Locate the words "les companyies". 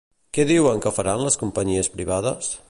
1.27-1.93